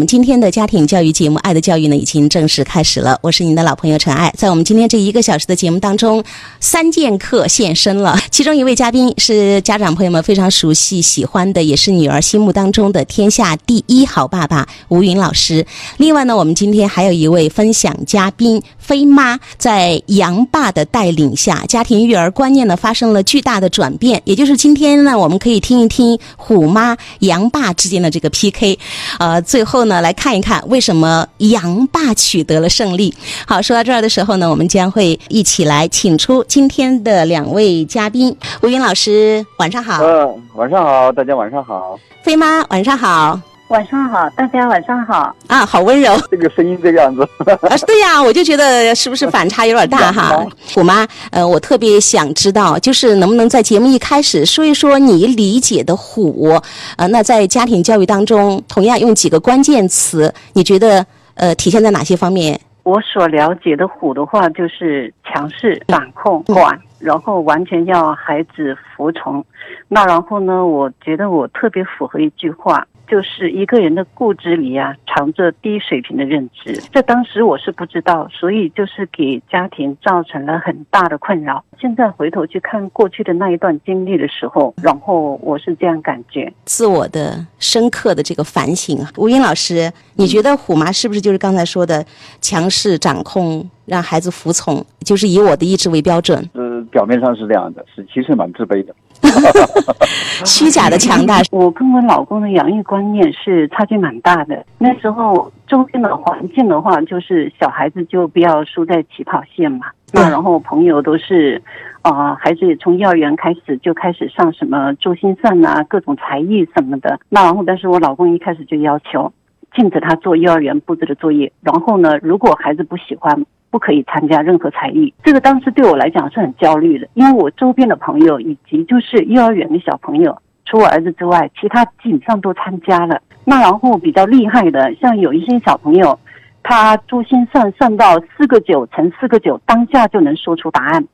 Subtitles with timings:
[0.00, 3.18] 我们今天的家庭教育节目《爱的教育》呢，已经正式开始了。
[3.20, 6.24] 我是您的老朋友陈爱，在我们今天这一个小时的节目当中，
[6.58, 8.18] 三剑客现身了。
[8.30, 15.66] 其中一位嘉宾是家长朋友们非常熟悉、喜欢的，也是女儿心目当中的天下第一好爸爸吴云老师。
[15.98, 24.22] 另外呢，我们今天还有一位分享嘉宾飞妈，在杨爸的带领下，家庭育儿观念呢发生了巨大的转变。
[24.24, 28.78] 也就是今天呢，我们可以听一听虎妈杨爸之间的这个 PK。
[29.18, 33.12] 呃，最后呢，来看一看为什么杨爸取得了胜利。
[33.46, 38.36] 好，说到这儿的时候呢，我们将会一起来请出今天的两位嘉宾。
[38.62, 40.04] 吴云老师，晚上好。
[40.04, 41.98] 嗯，晚上好，大家晚上好。
[42.22, 43.40] 飞妈，晚上好。
[43.70, 45.32] 晚上好，大家晚上好。
[45.46, 46.12] 啊，好温柔。
[46.28, 47.22] 这个声音这个样子。
[47.46, 50.44] 啊，对呀，我就觉得是不是反差有点大哈？
[50.74, 56.60] 虎妈，呃，我特别想知道，就是能不能在节目一开始说一说你理解的虎？
[56.96, 62.60] 呃，那在家庭教育当中，同样用几个关键词，你觉得呃体现在哪些方面？
[62.82, 69.44] 我所了解的虎的话，就是强势、掌控、管，然后完全要孩子服从。
[69.86, 70.66] 那然后呢？
[70.66, 72.84] 我觉得我特别符合一句话。
[73.10, 76.80] 就是一个人的固执里啊，藏着低水平的认知。
[76.92, 81.64] 这当时我是不知道，所以就是给家庭造成了很大的困扰。
[81.80, 88.98] 现在回头去看过去的那一段经历的时候，然后我是这样感觉，自我的深刻的这个反省。
[89.16, 92.04] 吴英老师，你觉得虎妈是不是就是刚才说的
[92.40, 96.48] 强势掌控，让孩子服从，就是以我的意志为标准？
[96.54, 98.94] 呃，表面上是这样的，是其实蛮自卑的。
[100.44, 101.40] 虚假的强大。
[101.52, 104.64] 我跟我老公的养育观念是差距蛮大的。
[104.78, 109.86] 那时候周边的环境的话，就是小孩子就不要输在起跑线嘛。
[110.12, 111.62] 那然后朋友都是，
[112.02, 117.18] 啊，孩子也从幼儿园开始就开始上什么珠心算啊，各种才艺什么的。
[117.28, 119.32] 那然后，但是我老公一开始就要求
[119.74, 121.52] 禁止他做幼儿园布置的作业。
[121.62, 123.44] 然后呢，如果孩子不喜欢。
[123.70, 133.20] 不可以参加任何才艺，这个当时对我来讲是很焦虑的，因为我周边的朋友以及就是幼儿园的小朋友，除我儿子之外，其他基本上都参加了。
[133.44, 136.18] 那然后比较厉害的，像有一些小朋友，
[136.64, 141.04] 他珠心算算到四个九乘四个九，当下就能说出答案，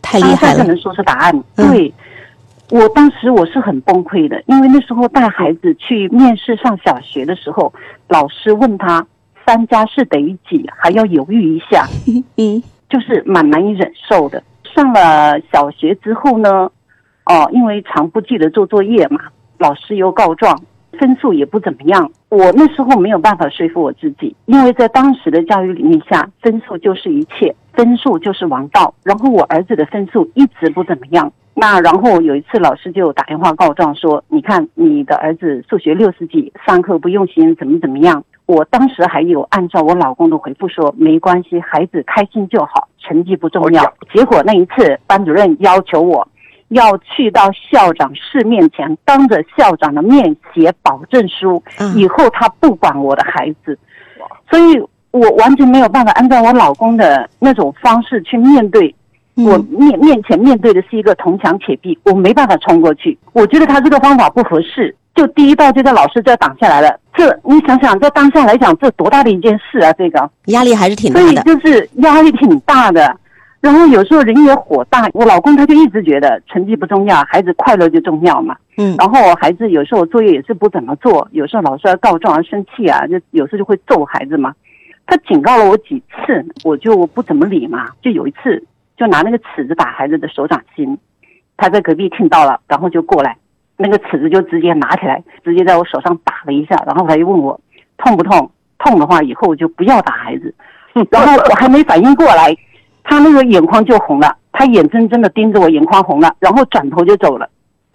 [0.00, 1.44] 太厉害了，就能说出答案。
[1.54, 1.92] 对，
[2.70, 7.70] 我当时我是很崩溃的，因为那时候带孩子去面试上小学的时候，
[8.08, 9.06] 老师问他。
[9.50, 10.64] 三家是等于几？
[10.78, 11.84] 还要犹豫一下，
[12.36, 14.40] 嗯， 就是蛮难以忍受的。
[14.62, 16.70] 上了小学之后呢，
[17.26, 19.18] 哦，因为常不记得做作业嘛，
[19.58, 20.56] 老师又告状，
[21.00, 22.08] 分数也不怎么样。
[22.28, 28.94] 我那时候没有办法说服我自己，因为在当时的教育理念下，分数就是一切，分数就是王道。
[29.02, 43.94] 然后我儿子的分数一直不怎么样，那然后有一次老师就打电话告状说：“你看你的儿子数学六十几，上课不用心，怎么怎么样。”我当时还有按照我老公的回复说没关系，孩子开心就好，成绩不重要。
[44.12, 46.26] 结果那一次班主任要求我，
[46.70, 51.62] 要去到校长室面前，当着校长的面写保证书，
[51.94, 53.78] 以后他不管我的孩子。
[54.50, 54.80] 所以
[55.12, 58.92] 我完全没有办法按照我老公的那种方式去面对，
[59.44, 63.18] 我面面前面对的是一个铜墙铁壁，我没办法冲过去。
[63.32, 64.94] 我觉得他这个方法不合适。
[65.12, 69.92] 就第一道就在老师这挡下来了，这你想想，在当下来讲，这多大的一件事啊！
[69.94, 73.14] 这个压力还是挺大的，所以就是压力挺大的。
[73.60, 78.56] 然后有时候人也火大，我老公他就一直觉得成绩不重要，孩子快乐就重要嘛。
[78.78, 78.94] 嗯。
[78.98, 84.54] 然后孩子有时候作业也是不怎么做，有时候老师要告状啊、生气啊，就有时候就会揍孩子嘛。
[85.06, 87.88] 他警告了我几次，我就不怎么理嘛。
[88.00, 88.62] 就有一次，
[89.00, 90.98] 就拿那个尺子打孩子的手掌心，
[91.56, 93.34] 他在隔壁听到了，然后就过来。
[93.78, 97.58] 那个尺子就直接拿起来，直接在我手上打了一下，然后他就问我
[97.96, 98.50] 痛不痛？
[98.78, 100.54] 痛的话以后就不要打孩子。
[101.10, 102.54] 然后我还没反应过来，
[103.02, 107.48] 他那个眼眶就红了，他眼睁睁的盯着我，眼眶红了，然后转头就走了。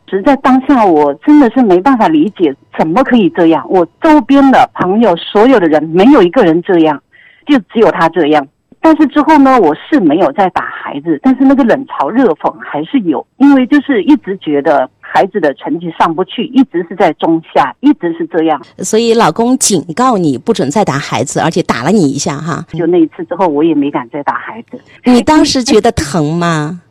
[0.10, 3.64] 实在当下我真的是没办法理解，怎么可以这样？
[3.70, 7.00] 我周边的朋友，所有的人没有一个人这样，
[7.46, 8.48] 就只有他这样。
[8.86, 14.88] 但是之后呢，我是没有再打孩子，但是那个冷嘲热讽还是有，因为就是一直觉得。
[15.16, 18.62] 孩子的成绩上不去，一直是在中下，一直是这样。
[18.80, 22.66] 所以老公警告你不准再打孩子，而且打了你一下哈。
[22.74, 24.78] 就那一次之后，我也没敢再打孩子。
[25.06, 26.82] 你当时觉得疼吗？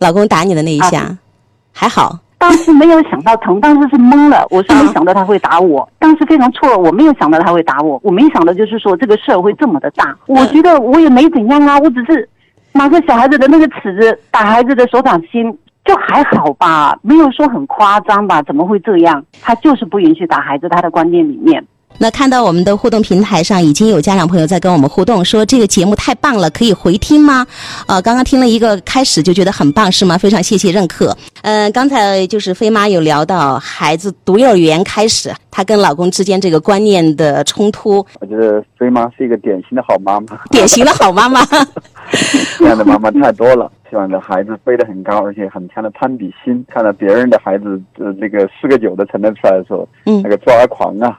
[0.00, 1.16] 老公打你的那一下，
[1.72, 2.18] 还好。
[2.40, 4.46] 当时没有想到疼，当时是懵了。
[4.48, 8.00] 我是没想到他会打我，当时非常错，我没有想到他会打我。
[8.02, 10.16] 我没想到就是说这个事儿会这么的大。
[10.26, 12.26] 我觉得我也没怎样啊，我只是
[12.72, 15.56] 拿个小孩子的那个尺子打孩子的手掌心。
[15.82, 18.42] 就还好吧，没有说很夸张吧？
[18.42, 19.24] 怎么会这样？
[19.42, 21.64] 他就是不允许打孩子，他的观念里面。
[21.98, 27.46] 那看到我们的互动平台上已经有家长朋友在跟我们互动，说这个节目太棒了，可以回听吗？
[27.86, 30.16] 呃，刚刚听了一个开始就觉得很棒，是吗？
[30.16, 31.16] 非常谢谢认可。
[31.42, 41.46] 呃，刚才就是飞妈有聊到孩子读幼儿园开始，她跟老公之间这个观念的冲突，我觉得飞妈是一个典型的好妈妈，典型的好妈妈。
[42.58, 46.64] 这样的妈妈太多了，希望你的孩子飞得很高，而且很强的攀比心。
[46.72, 51.18] 看到别人的孩子呃那个四个九的成绩出来的时候，嗯那个抓狂啊，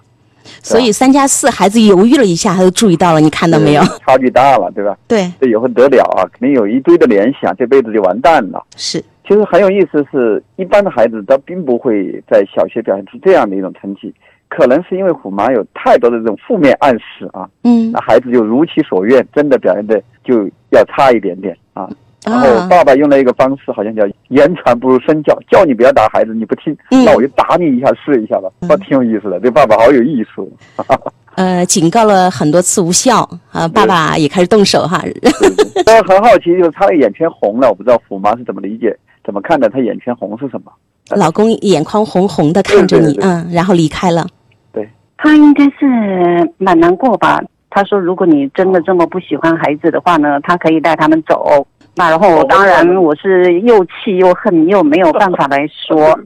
[0.61, 3.81] 所以三加四，孩子犹豫了一下，他就注意到了，你看到没有？
[4.05, 4.97] 差距大了，对吧？
[5.07, 8.63] 对，这以后得了啊，肯定有一堆的联想，这辈子就完蛋了。
[8.75, 14.13] 是，其实很有意思是，一般的孩子他并不会在小学表现出这样的一种成绩，
[14.47, 21.89] 可能是因为虎妈有太多的这种负面暗示啊，嗯那孩子就如其所愿，真的表现的就要差一点点啊。
[22.25, 29.39] 然后啊，爸爸用了一个方式，好像叫言传不如身教，叫你不要打孩子，你不听，嗯那我就打你一下试一下吧，那，挺有意思的。
[29.39, 30.51] 对爸爸好有艺术，
[31.35, 35.01] 呃，警告了很多次无效啊，爸爸也开始动手哈。
[35.85, 38.95] 但很好奇，就是他的眼圈红了，我不知道虎妈是怎么理解、
[39.25, 40.71] 怎么看待他眼圈红是什么？
[41.15, 44.27] 老公眼眶红红的看着你，对对对嗯，然后离开了。
[44.71, 44.87] 对
[45.17, 47.41] 他应该是蛮难过吧。
[47.73, 51.65] 他说：“如果你真的这么不喜欢孩子的话呢，他可以带他们走。”
[51.95, 56.17] 那然后我当然我是又气又恨，又没有办法来说。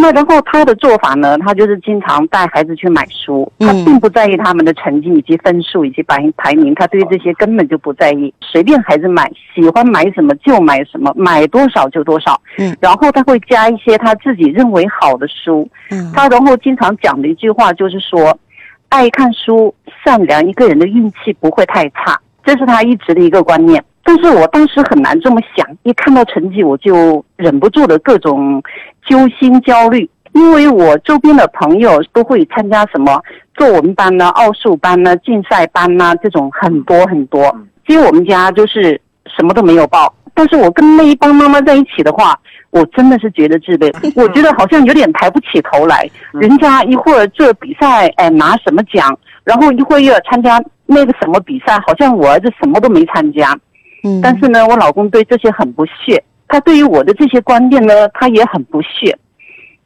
[0.00, 12.40] 那然后他的做法呢，他就是经常带孩子去买书，他嗯并不在意他们的成绩以及分数以及排排名，他对这些根本就不在意，随便孩子买，喜欢买什么就买什么，买多少就多少。
[12.58, 18.38] 嗯，然后他会加一些他自己认为好的书，嗯，他然后经常讲的一句话就是说，
[18.90, 23.82] 爱看书、善良，一个人的运气不会太差，这是他一直的一个观念。
[24.08, 28.62] 但是我当时很难这么想，一看到成绩我就忍不住的各种
[29.06, 33.20] 揪心焦虑，因为我周边的朋友都会参加什么
[33.54, 37.54] 作文班呢、奥数班呢、竞赛班呢，这种很多很多。
[37.86, 42.34] 其实我们家就是什么都没有报，但是我跟那一帮妈妈在一起的话，
[42.70, 46.08] 我真的是觉得自卑， 我觉得好像有点抬不起头来。
[46.32, 49.14] 人家一会儿这比赛，哎拿什么奖，
[49.44, 53.54] 然后一会儿又要参加那个什么比赛，好像我儿子什么都没参加。
[54.04, 59.16] 嗯，但是呢，我老公对这些很不屑，他对于我的这些观念呢，他也很不屑，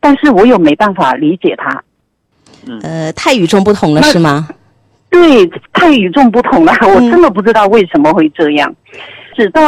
[0.00, 1.82] 但是我又没办法理解他。
[2.82, 4.48] 呃，太与众不同了，是吗？
[5.10, 8.74] 对，太与众不同了，我真的不知道为什么会这样。
[9.34, 9.62] 直到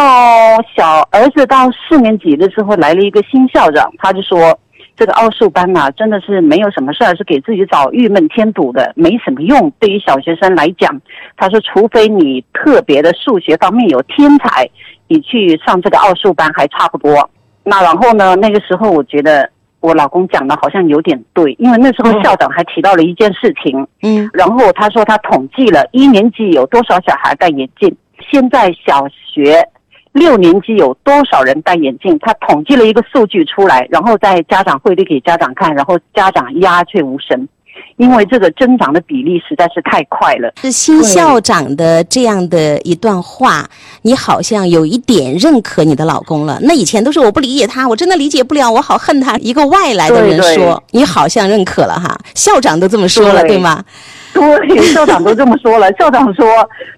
[0.77, 4.59] 小儿子到四年级的时候，来了一个新校长，他就说
[4.97, 9.71] 这个奥数班呐、真的是没有什么事儿，是给自己找郁闷添堵的，没什么用。
[9.81, 11.01] 对于小学生来讲，
[11.37, 14.69] 他说，除非你特别的数学方面有天才，
[15.09, 17.29] 你去上这个奥数班还差不多。
[17.65, 19.51] 那然后呢，那个时候我觉得
[19.81, 23.87] 我老公讲的好像有点对，因为那时候校长还提到了一件事情。
[24.03, 27.95] 嗯然后他说他统计了一年级有多少小孩戴眼镜，
[28.31, 29.67] 现在小学
[30.15, 37.49] 六年级有多少人戴眼镜，他统计了一个数据出来，然后在家长会里给家长看，然后家长鸦雀无声，
[37.97, 40.53] 因为这个增长的比例实在是太快了。
[40.63, 43.69] 是新校长的这样的一段话，
[44.03, 46.61] 你好像有一点认可你的老公了。
[46.63, 49.37] 那以前都是我不理解他，我真的理解不了，我好恨他。
[49.39, 53.85] 一个外来的人对对说，你好像认可了哈，校长都这么说了，对对吗？
[54.33, 55.93] 对，校长都这么说了。
[55.95, 56.47] 校长说：“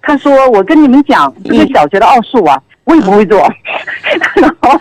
[0.03, 3.39] 他说我跟你们讲，这个小学的奥数啊，我也不会做。
[4.37, 4.81] 然后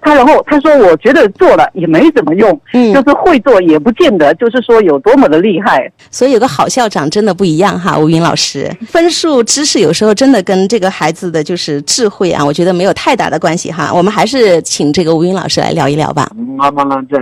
[0.00, 5.90] 他然后他说，我觉得做了也没怎么用，嗯就是会做也不见得就是说有多么的厉害。
[6.10, 8.68] 所以有个好校长真的不一样哈，吴云老师。
[8.86, 13.92] 分数、知识有时候真的跟这个孩子的就是智慧啊，我觉得没有太大的关系哈。
[13.94, 16.30] 我们还是请这个吴云老师来聊一聊吧。
[16.56, 17.18] 妈妈呢，在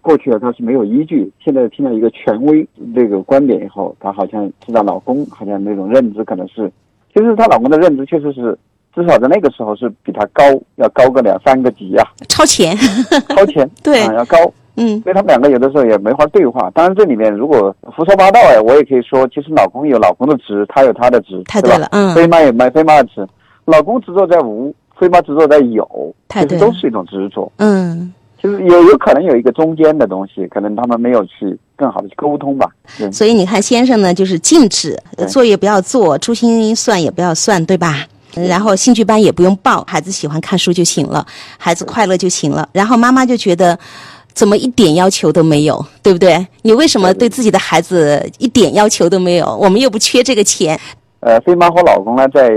[0.00, 6.70] 过去啊，她是没有依据，现在听到一个权威这个观点以后，她好像知道老公好像那种认知可能是，
[7.14, 8.56] 其实她老公的认知确实是，
[8.94, 10.44] 至少在那个时候是比他高，
[10.76, 12.76] 要高个两三个级啊，超前，
[13.28, 14.36] 超前， 对啊，要高。
[14.76, 16.68] 嗯所以他们两个有的时候也没法对话。
[16.74, 23.26] 当然，这里面如果胡说八道哎，我也可以说，其实老公有老公的职，他有他的值，对吧太对了，嗯，飞妈有买飞妈的职，
[23.66, 25.84] 老公执着在无，飞妈执着在有，
[26.28, 27.50] 其太对都是一种执着。
[27.58, 28.12] 嗯。
[28.42, 32.68] 其实有有可能有一个中间的东西，可能他们没有去更好的去沟通吧。
[32.98, 38.04] 对，所以你看，先生呢就是禁止对作业不要做，珠心算也不要算，对吧？
[38.34, 41.26] 然后兴趣班也不用报，孩子喜欢看书就行了，
[41.58, 42.68] 孩子快乐就行了。
[42.72, 43.78] 然后妈妈就觉得，
[44.32, 46.46] 怎么一点要求都没有，对不对？
[46.62, 49.56] 你为什么对自己的孩子一点要求都没有？
[49.56, 50.78] 我们又不缺这个钱。
[51.20, 52.48] 呃，飞妈和老公呢，在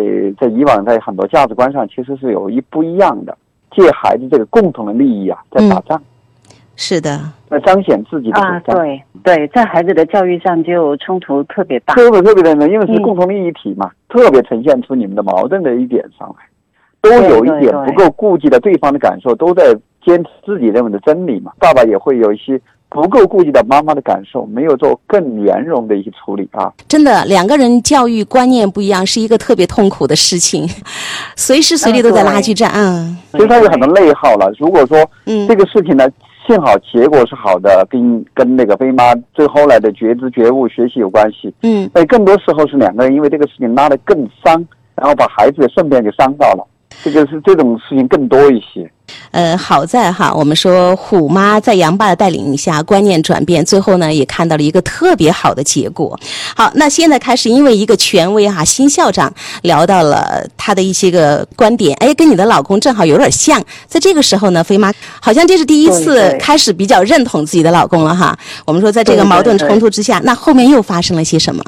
[0.42, 3.38] 在以往在很多价值观上其实是有一不一样的，
[3.76, 6.02] 借孩子这个共同的利益啊，在打仗。
[6.80, 7.20] 是的，
[7.50, 8.62] 来彰显自己的。
[8.66, 11.96] 对对，在孩子的教育上就冲突特别大。
[11.96, 16.46] 特别特别的呢，因为是嗯共同利益体嘛，特别呈现出你们的矛盾的一点上来，
[17.02, 21.52] 都有一点不够顾及的对方的感受，都在坚持自己认为的真理嘛。
[21.60, 26.72] 爸爸也会有一些不够顾及到妈妈的感受，没有做更圆融的一些处理啊。
[26.88, 30.70] 真的，两个人教育观念不一样，是一个特别痛苦的事情，
[31.36, 32.72] 随时随地都在拉锯战。
[32.76, 34.52] 嗯所以，他有很多内耗了。
[34.58, 36.08] 如果说嗯这个事情呢，
[36.48, 41.54] 幸好结果是好的，跟跟那个飞妈最后来的觉知、觉悟、学习有关系。
[41.62, 46.66] 嗯，但更多时候是两个人因为这个事情拉得更伤，然后把孩子也顺便就伤到了。
[47.04, 48.89] 这个是这种事情更多一些。
[49.32, 56.20] 呃，好在哈，我们说虎妈在杨爸的带领下观念转变，最后呢也看到了一个特别好的结果。
[56.56, 63.63] 好，那现在开始，因为一个权威哈，新校长聊到了他的一些个观点，哎，跟你的老公正好有点像。
[63.88, 68.38] 在这个时候呢，飞妈好像这是第一次开始比较认同自己的老公了哈。
[68.66, 71.63] 我们说，在这个矛盾冲突之下，那后面又发生了些什么？